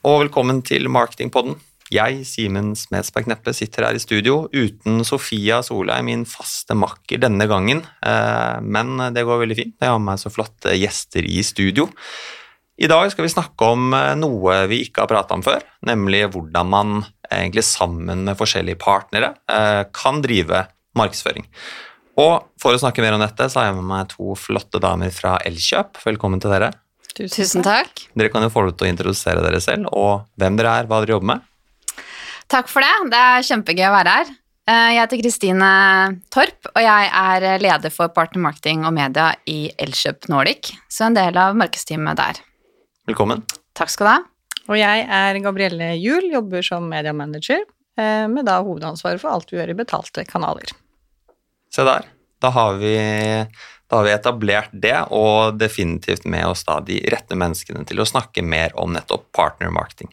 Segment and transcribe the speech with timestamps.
[0.00, 1.58] Og velkommen til Marketingpodden.
[1.92, 7.44] Jeg, Simen Smedsberg Kneppe, sitter her i studio uten Sofia Solheim, min faste makker denne
[7.50, 7.82] gangen.
[8.00, 9.76] Eh, men det går veldig fint.
[9.76, 11.90] Jeg har med meg så flotte gjester i studio.
[12.80, 16.30] I dag skal vi snakke om eh, noe vi ikke har prata om før, nemlig
[16.32, 20.64] hvordan man egentlig sammen med forskjellige partnere eh, kan drive
[20.96, 21.44] markedsføring.
[22.24, 25.12] Og for å snakke mer om dette, så har jeg med meg to flotte damer
[25.12, 26.00] fra Elkjøp.
[26.08, 26.72] Velkommen til dere.
[27.16, 28.04] Tusen takk.
[28.14, 31.00] Dere kan jo få lov til å introdusere dere selv, og hvem dere er, hva
[31.02, 31.46] dere jobber med.
[32.50, 32.92] Takk for det.
[33.12, 34.30] Det er kjempegøy å være her.
[34.70, 35.70] Eh, Jeg heter Kristine
[36.30, 41.18] Torp, og jeg er leder for partner marketing og media i Elkjøp Nordic, så en
[41.18, 42.40] del av markedsteamet der.
[43.10, 43.42] Velkommen.
[43.74, 44.20] Takk skal du ha.
[44.70, 47.64] Og jeg er Gabrielle Juel, jobber som mediamanager,
[47.98, 50.70] eh, med da hovedansvaret for alt vi gjør i betalte kanaler.
[51.74, 52.06] Se der.
[52.40, 52.94] Da har vi,
[53.90, 58.06] da har vi etablert det, og definitivt med oss da de rette menneskene til å
[58.06, 60.12] snakke mer om nettopp partner marketing.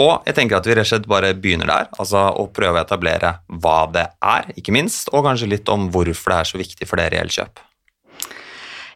[0.00, 2.84] Og jeg tenker at vi rett og slett bare begynner der, altså å prøve å
[2.84, 6.88] etablere hva det er, ikke minst, og kanskje litt om hvorfor det er så viktig
[6.88, 7.62] for dere i Elkjøp.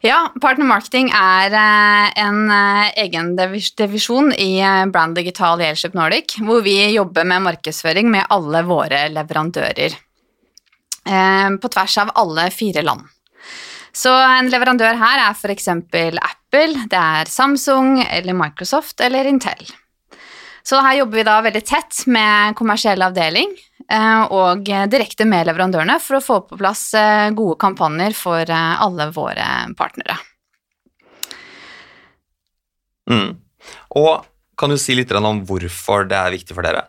[0.04, 5.96] Ja, partner marketing er eh, en eh, egen divisjon i eh, Brand Digital i Elkjøp
[5.96, 10.00] Nordic, hvor vi jobber med markedsføring med alle våre leverandører.
[11.04, 13.02] På tvers av alle fire land.
[13.94, 15.68] Så en leverandør her er f.eks.
[15.70, 19.62] Apple, det er Samsung eller Microsoft eller Intel.
[20.64, 23.50] Så her jobber vi da veldig tett med kommersiell avdeling
[23.92, 28.82] eh, og direkte med leverandørene for å få på plass eh, gode kampanjer for eh,
[28.82, 30.16] alle våre partnere.
[33.12, 33.36] Mm.
[34.00, 34.24] Og
[34.58, 36.86] kan du si litt om hvorfor det er viktig for dere?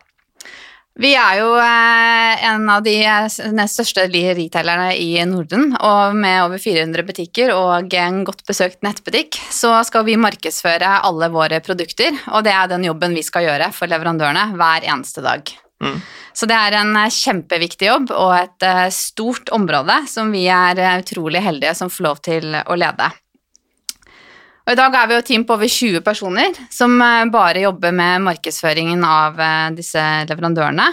[0.96, 3.26] Vi er jo eh, en av de eh,
[3.68, 9.74] største retailerne i Norden, og med over 400 butikker og en godt besøkt nettbutikk, så
[9.84, 13.92] skal vi markedsføre alle våre produkter, og det er den jobben vi skal gjøre for
[13.92, 15.52] leverandørene hver eneste dag.
[15.84, 16.00] Mm.
[16.32, 21.44] Så det er en eh, kjempeviktig jobb og et stort område som vi er utrolig
[21.44, 23.12] heldige som får lov til å lede.
[24.66, 27.60] Og I dag er vi jo et team på over 20 personer som eh, bare
[27.62, 30.86] jobber med markedsføringen av eh, disse leverandørene.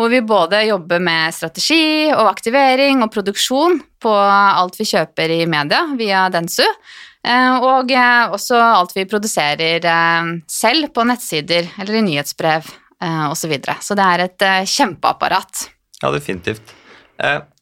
[0.00, 5.42] Hvor vi både jobber med strategi og aktivering og produksjon på alt vi kjøper i
[5.50, 6.64] media via Densu.
[6.64, 7.92] eh, Og
[8.32, 9.84] også alt vi produserer
[10.48, 12.64] selv på nettsider eller i nyhetsbrev
[13.28, 13.36] osv.
[13.36, 13.76] Så, videre.
[13.84, 15.68] så det er et kjempeapparat.
[16.00, 16.72] Ja, definitivt.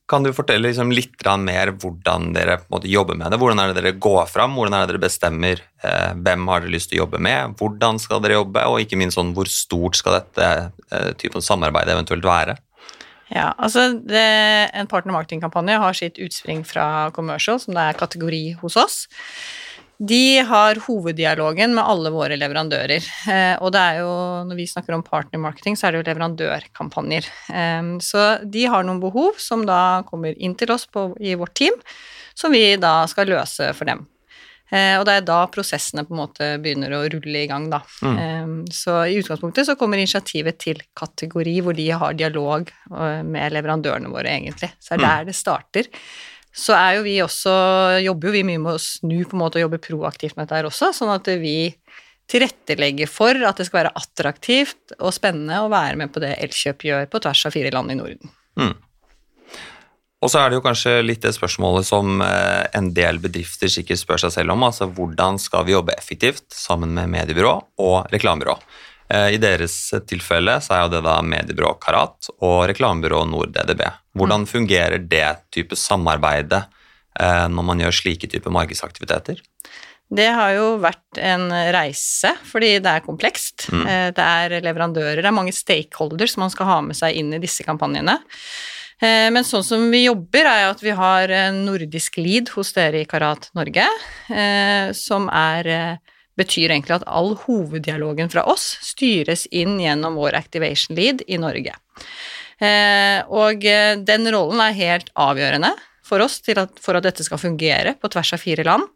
[0.06, 3.40] Kan du fortelle liksom litt mer hvordan dere måte, jobber med det?
[3.42, 4.54] Hvordan er det dere går fram?
[4.54, 7.56] Hvordan er det dere bestemmer eh, hvem har dere lyst til å jobbe med?
[7.58, 8.62] Hvordan skal dere jobbe?
[8.70, 10.50] Og ikke minst sånn, hvor stort skal dette
[10.94, 12.54] eh, typen samarbeid eventuelt være?
[13.34, 14.22] Ja, altså det,
[14.70, 19.00] En partner marketing-kampanje har sitt utspring fra commercial, som det er kategori hos oss.
[19.98, 23.06] De har hoveddialogen med alle våre leverandører.
[23.32, 24.10] Eh, og det er jo,
[24.44, 27.30] når vi snakker om partnermarketing, så er det jo leverandørkampanjer.
[27.48, 31.54] Eh, så de har noen behov som da kommer inn til oss på, i vårt
[31.56, 31.72] team,
[32.36, 34.04] som vi da skal løse for dem.
[34.68, 37.78] Eh, og det er da prosessene på en måte begynner å rulle i gang, da.
[38.02, 38.16] Mm.
[38.18, 43.54] Eh, så i utgangspunktet så kommer initiativet til kategori, hvor de har dialog eh, med
[43.54, 44.72] leverandørene våre, egentlig.
[44.82, 45.08] Så det er Mm.
[45.08, 45.86] der det starter.
[46.56, 47.52] Så er jo vi også,
[48.00, 50.60] jobber jo vi mye med å snu på en måte og jobbe proaktivt med dette
[50.60, 51.74] her også, sånn at vi
[52.30, 56.88] tilrettelegger for at det skal være attraktivt og spennende å være med på det Elkjøp
[56.88, 58.32] gjør på tvers av fire land i Norden.
[58.58, 58.74] Mm.
[60.24, 64.00] Og så er det jo kanskje litt det spørsmålet som eh, en del bedrifter sikkert
[64.00, 67.52] spør seg selv om, altså hvordan skal vi jobbe effektivt sammen med mediebyrå
[67.84, 68.56] og reklamebyrå?
[69.08, 69.74] Eh, I deres
[70.08, 73.84] tilfelle så er jo det da mediebyrå Karat og reklamebyrå NordDDB.
[74.18, 76.64] Hvordan fungerer det type samarbeidet
[77.20, 79.42] eh, når man gjør slike typer markedsaktiviteter?
[80.06, 83.68] Det har jo vært en reise, fordi det er komplekst.
[83.74, 83.84] Mm.
[83.90, 87.42] Eh, Det er leverandører, det er mange stakeholders man skal ha med seg inn i
[87.42, 88.20] disse kampanjene.
[88.96, 93.50] Men sånn som vi jobber, er at vi har nordisk lead hos dere i Karat
[93.52, 93.84] Norge,
[94.96, 95.68] som er
[96.36, 101.74] betyr egentlig at all hoveddialogen fra oss styres inn gjennom vår activation lead i Norge.
[102.60, 105.74] Eh, Og eh, den rollen er helt avgjørende
[106.06, 108.86] for oss at, for at dette skal fungere på tvers av fire land.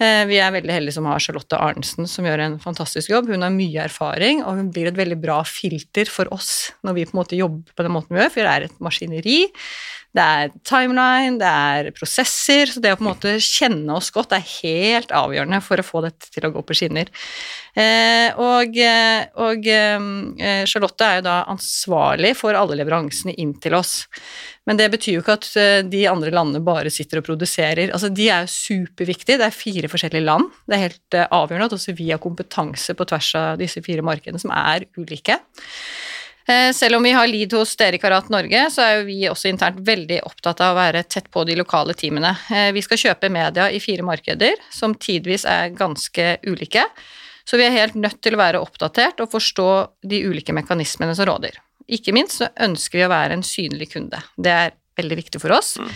[0.00, 3.30] Eh, Vi er veldig heldige som har Charlotte Arnesen, som gjør en fantastisk jobb.
[3.32, 7.06] Hun har mye erfaring, og hun blir et veldig bra filter for oss når vi
[7.06, 9.38] på en måte jobber på den måten vi gjør, for det er et maskineri
[10.16, 12.70] det er timeline, det er prosesser.
[12.72, 16.02] Så det å på en måte kjenne oss godt er helt avgjørende for å få
[16.06, 17.10] dette til å gå på skinner.
[17.78, 23.76] Eh, og, eh, og eh, Charlotte er jo da ansvarlig for alle leveransene inn til
[23.78, 24.00] oss.
[24.68, 27.92] Men det betyr jo ikke at de andre landene bare sitter og produserer.
[27.92, 29.38] Altså, de er jo superviktige.
[29.40, 30.50] Det er fire forskjellige land.
[30.68, 34.40] Det er helt avgjørende at også vi har kompetanse på tvers av disse fire markedene,
[34.42, 35.38] som er ulike.
[36.48, 39.20] Eh, selv om vi har lead hos dere i Karat Norge, så er jo vi
[39.28, 42.32] også internt veldig opptatt av å være tett på de lokale teamene.
[42.72, 46.86] Vi skal kjøpe media i fire markeder, som tidvis er ganske ulike.
[47.48, 49.68] Så vi er helt nødt til å være oppdatert og forstå
[50.08, 51.56] de ulike mekanismene som råder.
[51.88, 54.20] Ikke minst så ønsker vi å være en synlig kunde.
[54.36, 55.76] Det er veldig viktig for oss.
[55.80, 55.94] Mm.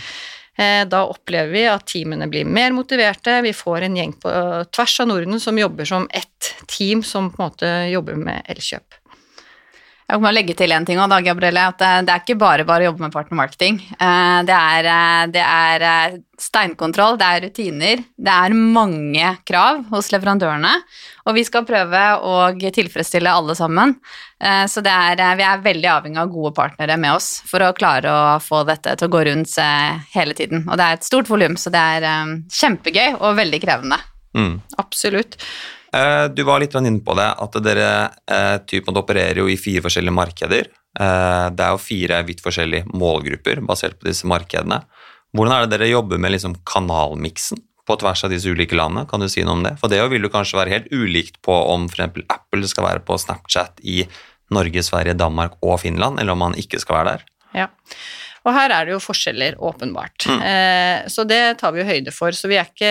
[0.53, 4.33] Eh, da opplever vi at teamene blir mer motiverte, vi får en gjeng på
[4.73, 9.02] tvers av Norden som jobber som ett team som på en måte jobber med Elkjøp.
[10.13, 12.85] Jeg må legge til en ting også, da, Gabrielle, at det er ikke bare bare
[12.85, 13.79] å jobbe med partner marketing.
[13.97, 19.81] Eh, det er, eh, det er, eh, steinkontroll, det er rutiner, det er mange krav
[19.89, 20.75] hos leverandørene,
[21.25, 23.95] og vi skal prøve å tilfredsstille alle sammen.
[24.43, 28.41] Så er, vi er veldig avhengig av gode partnere med oss for å klare å
[28.43, 29.55] få dette til å gå rundt
[30.11, 30.65] hele tiden.
[30.67, 34.01] Og det er et stort volum, så det er kjempegøy og veldig krevende.
[34.35, 34.59] Mm.
[34.81, 35.37] Absolutt.
[35.93, 37.89] Eh, du var litt inne på det, at dere
[38.25, 40.71] eh, typen, opererer jo i fire forskjellige markeder.
[40.99, 44.81] Eh, det er jo fire vidt forskjellige målgrupper basert på disse markedene.
[45.33, 49.05] Hvordan er det dere jobber med liksom kanalmiksen på tvers av disse ulike landene?
[49.09, 49.75] Kan du si noe om det?
[49.81, 52.25] For det vil jo kanskje være helt ulikt på om f.eks.
[52.25, 54.03] Apple skal være på Snapchat i
[54.53, 57.29] Norge, Sverige, Danmark og Finland, eller om man ikke skal være der.
[57.53, 57.69] Ja.
[58.43, 60.25] Og her er det jo forskjeller, åpenbart.
[60.27, 60.41] Mm.
[60.43, 62.35] Eh, så det tar vi jo høyde for.
[62.35, 62.89] Så vi, ikke,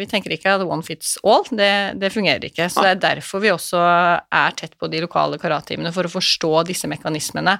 [0.00, 1.46] vi tenker ikke at one fits all.
[1.50, 1.70] Det,
[2.02, 2.66] det, fungerer ikke.
[2.72, 6.50] Så det er derfor vi også er tett på de lokale karatetimene, for å forstå
[6.72, 7.58] disse mekanismene,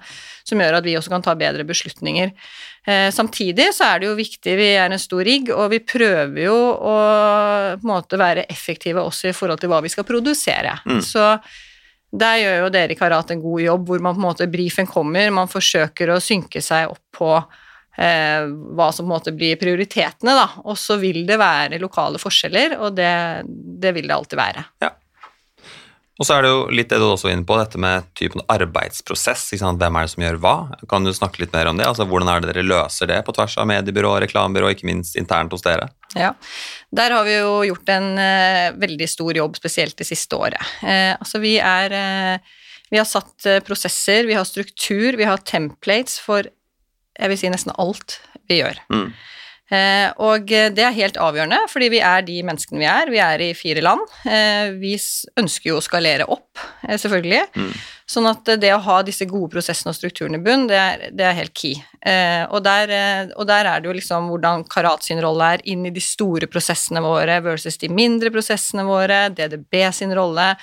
[0.48, 2.34] som gjør at vi også kan ta bedre beslutninger.
[2.88, 6.42] Eh, samtidig så er det jo viktig, vi er en stor rigg, og vi prøver
[6.48, 6.98] jo å
[7.78, 10.74] på en måte være effektive også i forhold til hva vi skal produsere.
[10.88, 11.02] Mm.
[11.04, 11.30] Så
[12.10, 14.88] der gjør jo dere i Karat en god jobb, hvor man på en måte brifen
[14.88, 19.58] kommer, man forsøker å synke seg opp på eh, hva som på en måte blir
[19.60, 20.46] prioritetene, da.
[20.64, 23.12] Og så vil det være lokale forskjeller, og det,
[23.44, 24.64] det vil det alltid være.
[24.84, 24.94] Ja.
[26.18, 28.42] Og så er det jo litt det du også er inne på, dette med typen
[28.50, 29.52] arbeidsprosess.
[29.54, 30.54] Hvem er det som gjør hva?
[30.90, 31.86] Kan du snakke litt mer om det?
[31.86, 35.54] Altså, Hvordan er det dere løser det på tvers av mediebyrå, reklamebyrå, ikke minst internt
[35.54, 35.86] hos dere?
[36.18, 36.32] Ja,
[36.90, 40.74] Der har vi jo gjort en uh, veldig stor jobb, spesielt det siste året.
[40.82, 42.54] Uh, altså vi er uh,
[42.88, 46.46] Vi har satt prosesser, vi har struktur, vi har templates for
[47.18, 48.16] jeg vil si nesten alt
[48.48, 48.78] vi gjør.
[48.92, 49.10] Mm.
[49.68, 53.12] Eh, og det er helt avgjørende, fordi vi er de menneskene vi er.
[53.12, 54.00] Vi er i fire land.
[54.24, 54.94] Eh, vi
[55.40, 56.56] ønsker jo å skalere opp,
[56.86, 57.42] eh, selvfølgelig.
[57.52, 57.74] Mm.
[58.08, 61.26] Sånn at det å ha disse gode prosessene og strukturene i bunn, det er, det
[61.28, 61.76] er helt key.
[62.48, 62.88] Og der,
[63.34, 66.48] og, der, er det jo liksom hvordan Karat sin rolle er inn i de store
[66.48, 70.54] prosessene våre versus de mindre prosessene våre, DDB sin rolle.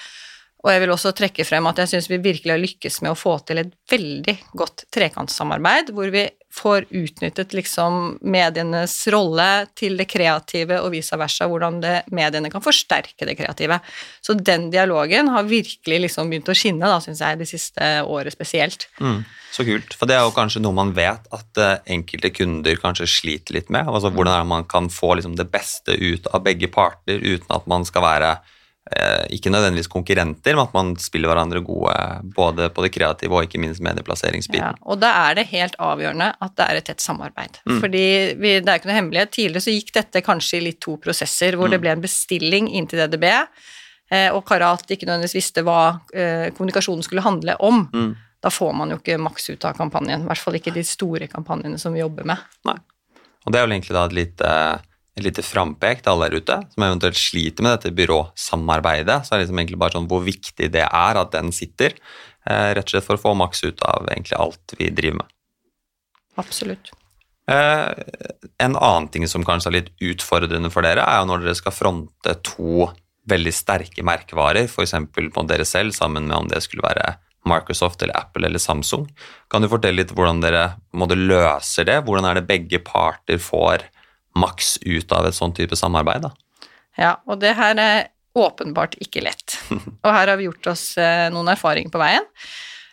[0.65, 3.19] Og jeg vil også trekke frem at jeg syns vi virkelig har lykkes med å
[3.19, 6.25] få til et veldig godt trekantsamarbeid, hvor vi
[6.55, 12.63] får utnyttet liksom medienes rolle til det kreative og vice versa, hvordan det, mediene kan
[12.63, 13.81] forsterke det kreative.
[14.23, 18.35] Så den dialogen har virkelig liksom begynt å skinne, da, syns jeg, det siste året
[18.35, 18.87] spesielt.
[19.03, 19.21] Mm,
[19.51, 19.97] så kult.
[19.99, 23.71] For det er jo kanskje noe man vet at uh, enkelte kunder kanskje sliter litt
[23.73, 23.89] med.
[23.91, 27.51] altså Hvordan er det man kan få liksom, det beste ut av begge parter uten
[27.51, 28.54] at man skal være Eh,
[29.33, 31.93] ikke nødvendigvis konkurrenter, men at man spiller hverandre gode
[32.35, 34.61] både på det kreative og ikke minst medieplasseringsbiten.
[34.61, 37.57] Ja, og da er det helt avgjørende at det er et tett samarbeid.
[37.65, 37.79] Mm.
[37.81, 38.05] Fordi
[38.37, 39.33] vi, det er ikke noe hemmelighet.
[39.33, 41.73] Tidligere så gikk dette kanskje i litt to prosesser, hvor mm.
[41.73, 45.81] det ble en bestilling inn til DDB, eh, og Karat ikke nødvendigvis visste hva
[46.13, 47.87] eh, kommunikasjonen skulle handle om.
[47.89, 48.11] Mm.
[48.45, 50.21] Da får man jo ikke maks ut av kampanjen.
[50.21, 52.43] I hvert fall ikke de store kampanjene som vi jobber med.
[52.69, 52.77] Nei.
[53.45, 54.51] Og det er vel egentlig da et lite
[55.15, 59.21] et lite frampek til alle der ute som eventuelt sliter med dette byråsamarbeidet.
[59.23, 61.95] Så er det liksom egentlig bare sånn hvor viktig det er at den sitter,
[62.49, 65.33] eh, rett og slett for å få maks ut av egentlig alt vi driver med.
[66.41, 66.91] Absolutt.
[67.47, 67.91] Eh,
[68.59, 71.75] en annen ting som kanskje er litt utfordrende for dere, er jo når dere skal
[71.75, 72.89] fronte to
[73.29, 74.97] veldig sterke merkevarer, f.eks.
[75.13, 79.07] på dere selv, sammen med om det skulle være Microsoft eller Apple eller Samsung.
[79.49, 82.01] Kan du fortelle litt hvordan dere måtte løser det?
[82.05, 83.85] Hvordan er det begge parter får
[84.35, 86.27] maks ut av et sånn type samarbeid.
[86.27, 86.69] Da.
[86.99, 89.57] Ja, og det her er åpenbart ikke lett.
[90.03, 92.25] Og her har vi gjort oss eh, noen erfaringer på veien.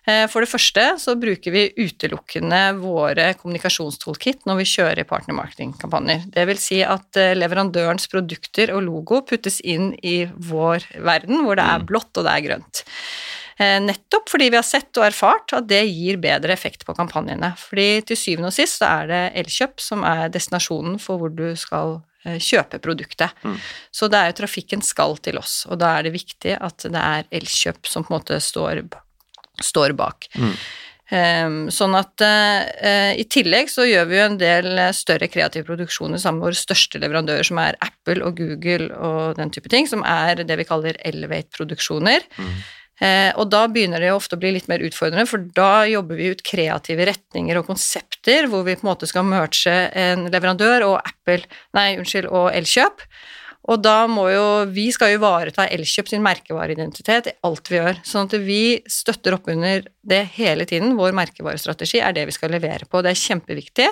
[0.06, 6.24] Eh, for det første så bruker vi utelukkende våre kommunikasjonstoolkit når vi kjører partnermarketingkampanjer.
[6.34, 11.58] Det vil si at eh, leverandørens produkter og logo puttes inn i vår verden, hvor
[11.58, 11.90] det er mm.
[11.90, 12.84] blått og det er grønt.
[13.62, 17.52] Eh, nettopp fordi vi har sett og erfart at det gir bedre effekt på kampanjene.
[17.60, 21.52] Fordi til syvende og sist så er det Elkjøp som er destinasjonen for hvor du
[21.58, 23.34] skal eh, kjøpe produktet.
[23.44, 23.58] Mm.
[23.94, 27.02] Så det er jo trafikken skal til oss, og da er det viktig at det
[27.02, 28.86] er Elkjøp som på en måte står,
[29.72, 30.30] står bak.
[30.34, 30.56] Mm.
[31.12, 36.16] Um, sånn at uh, i tillegg så gjør vi jo en del større kreative produksjoner
[36.16, 40.06] sammen med våre største leverandører, som er Apple og Google og den type ting, som
[40.08, 42.24] er det vi kaller Elevate-produksjoner.
[42.40, 42.62] Mm.
[43.00, 46.18] Uh, og da begynner det jo ofte å bli litt mer utfordrende, for da jobber
[46.18, 50.86] vi ut kreative retninger og konsepter hvor vi på en måte skal merge en leverandør
[50.90, 51.42] og Apple,
[51.78, 53.06] nei, unnskyld, og Elkjøp.
[53.70, 58.00] Og da må jo Vi skal jo ivareta Elkjøp sin merkevareidentitet i alt vi gjør.
[58.06, 60.96] Sånn at vi støtter opp under det hele tiden.
[60.98, 63.02] Vår merkevarestrategi er det vi skal levere på.
[63.04, 63.88] Det er kjempeviktig.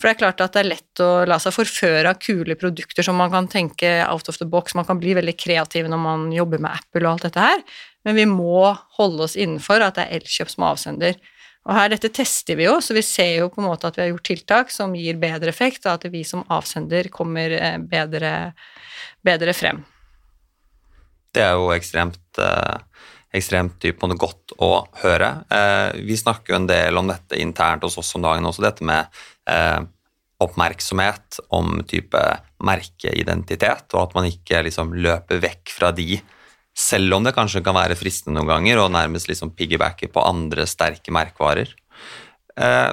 [0.00, 3.04] For det er klart at det er lett å la seg forføre av kule produkter
[3.06, 4.74] som man kan tenke out of the box.
[4.78, 7.66] Man kan bli veldig kreativ når man jobber med Apple og alt dette her.
[8.06, 11.20] Men vi må holde oss innenfor at det er Elkjøp som er avsender.
[11.62, 14.02] Og her, Dette tester vi jo, så vi ser jo på en måte at vi
[14.02, 18.32] har gjort tiltak som gir bedre effekt, og at vi som avsender kommer eh, bedre
[19.22, 19.82] bedre frem.
[21.32, 25.30] Det er jo ekstremt, eh, ekstremt typ, godt å høre.
[25.48, 28.84] Eh, vi snakker jo en del om dette internt hos oss om dagen også, dette
[28.84, 29.06] med
[30.42, 32.18] oppmerksomhet om type
[32.62, 36.20] merkeidentitet, og at man ikke liksom løper vekk fra de,
[36.78, 40.66] selv om det kanskje kan være fristende noen ganger, og nærmest liksom piggybacke på andre
[40.68, 41.74] sterke merkevarer.
[42.56, 42.92] Eh,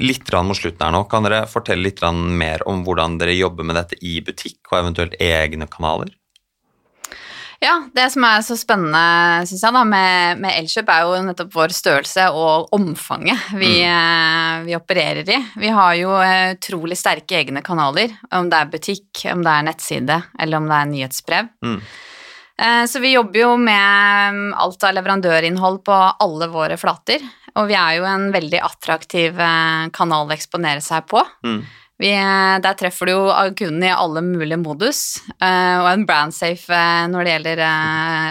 [0.00, 3.76] litt mot slutten her nå, kan dere fortelle litt mer om hvordan dere jobber med
[3.76, 6.14] dette i butikk, og eventuelt egne kanaler?
[7.60, 11.50] Ja, det som er så spennende synes jeg da, med, med Elkjøp, er jo nettopp
[11.52, 13.90] vår størrelse og omfanget vi, mm.
[13.90, 15.36] Eh, vi, opererer i.
[15.60, 19.66] Vi har jo eh, utrolig sterke egne kanaler, om det er butikk, om det er
[19.68, 21.52] nettside, eller om det er nyhetsbrev.
[21.66, 21.76] Mm.
[22.60, 27.22] Eh, så vi jobber jo med alt av leverandørinnhold på alle våre flater.
[27.56, 31.22] Og vi er jo en veldig attraktiv eh, kanal å eksponere seg på.
[31.46, 31.62] Mm.
[32.00, 33.24] Vi, eh, der treffer du jo
[33.56, 35.00] kunden i alle mulige modus,
[35.36, 37.64] og en brandsafe safe når det gjelder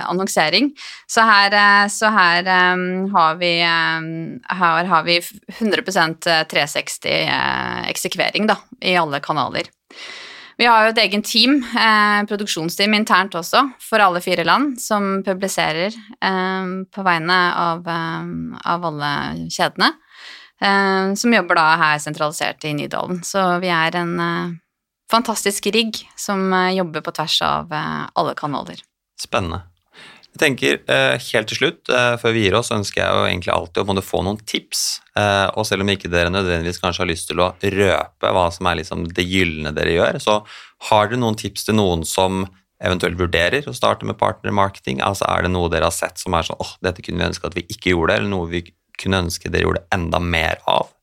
[0.09, 0.71] annonsering.
[1.09, 1.57] Så her,
[1.89, 2.49] så her
[3.13, 7.29] har, vi, her har vi 100% 360
[7.93, 9.69] eksekvering da, i alle kanaler.
[10.59, 15.21] Vi har jo et egen team, eh, produksjonsteam internt også, for alle fire land, som
[15.23, 18.27] publiserer eh, på vegne av, eh,
[18.73, 19.13] av alle
[19.47, 19.93] kjedene.
[20.61, 23.21] Eh, som jobber da her sentralisert i Nydalen.
[23.23, 24.57] Så vi er en eh,
[25.11, 28.83] fantastisk rigg som eh, jobber på tvers av alle kanaler.
[29.19, 29.63] Spennende.
[30.29, 33.53] Jeg tenker eh, Helt til slutt, eh, før vi gir oss, ønsker jeg jo egentlig
[33.53, 35.01] alltid å få noen tips.
[35.17, 38.69] Eh, og selv om ikke dere nødvendigvis kanskje har lyst til å røpe hva som
[38.69, 40.37] er liksom det gylne dere gjør, så
[40.89, 42.45] har dere noen tips til noen som
[42.79, 45.01] eventuelt vurderer å starte med partnermarketing?
[45.03, 47.49] Altså Er det noe dere har sett som er sånn åh, dette kunne vi ønske
[47.49, 48.63] at vi ikke gjorde, eller noe vi
[48.99, 50.93] kunne ønske dere gjorde enda mer av?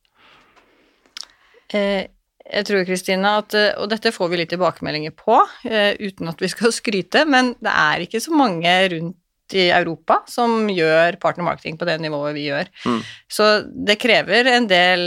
[2.46, 6.74] Jeg tror, Kristina, at Og dette får vi litt tilbakemeldinger på, uten at vi skal
[6.80, 9.16] skryte, men det er ikke så mange rundt
[9.54, 12.70] i Europa som gjør partnermarketing på det nivået vi gjør.
[12.86, 13.02] Mm.
[13.30, 13.46] Så
[13.86, 15.04] det krever en del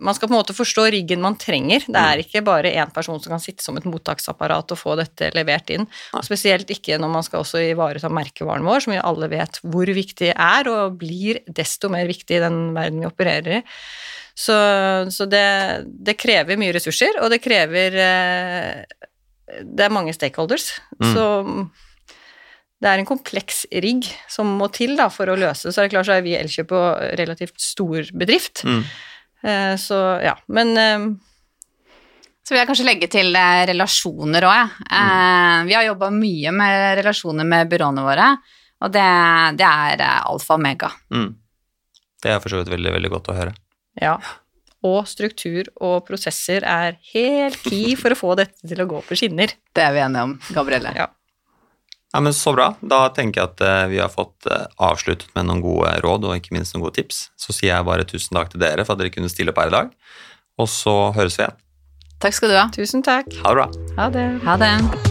[0.00, 1.84] Man skal på en måte forstå riggen man trenger.
[1.84, 2.24] Det er mm.
[2.24, 5.84] ikke bare én person som kan sitte som et mottaksapparat og få dette levert inn.
[6.16, 9.92] Og Spesielt ikke når man skal også ivareta merkevaren vår, som vi alle vet hvor
[10.00, 13.62] viktig er, og blir desto mer viktig i den verden vi opererer i.
[14.40, 14.56] Så,
[15.12, 15.44] så det,
[16.00, 19.06] det, krever mye ressurser, og det krever eh,
[19.60, 20.70] Det er mange stakeholders.
[20.96, 21.10] Mm.
[21.12, 21.24] Så
[22.80, 25.74] det er en kompleks rigg som må til da, for å løse det.
[25.74, 28.62] Så er det klart så er vi Elkjøp og relativt stor bedrift.
[28.64, 28.80] Mm.
[29.44, 31.04] Eh, så ja, men eh,
[32.44, 34.88] Så vil jeg kanskje legge til eh, relasjoner òg, jeg.
[34.88, 35.02] Ja.
[35.04, 35.12] Mm.
[35.12, 38.30] Eh, vi har jobba mye med relasjoner med byråene våre,
[38.80, 39.08] og det,
[39.60, 40.88] det er eh, alfa og mega.
[41.12, 41.34] Mm.
[42.20, 43.52] Det er for så vidt veldig, veldig godt å høre.
[44.00, 44.16] Ja.
[44.86, 49.18] Og struktur og prosesser er helt key for å få dette til å gå på
[49.18, 49.52] skinner.
[49.76, 50.94] Det er vi enige om, Gabrielle.
[50.96, 51.10] Ja.
[52.12, 52.72] Ja, men Så bra.
[52.80, 56.34] Da tenker jeg at eh, vi har fått eh, avsluttet med noen gode råd og
[56.40, 57.28] ikke minst noen gode tips.
[57.38, 59.70] Så sier jeg bare tusen takk til dere for at dere kunne stille opp her
[59.70, 59.94] i dag.
[60.58, 61.62] Og så høres vi igjen.
[62.20, 62.66] Takk skal du ha.
[62.74, 63.30] Tusen takk.
[63.44, 63.70] Ha det bra.
[64.00, 64.28] Ha det.
[64.48, 65.09] Ha det.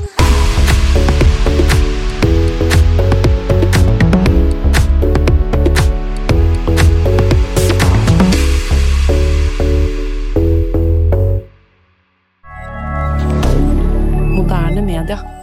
[15.10, 15.39] Moderne media.